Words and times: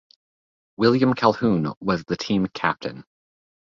William 0.77 1.13
Calhoun 1.13 1.73
was 1.79 2.03
the 2.05 2.17
team 2.17 2.47
captain. 2.55 3.03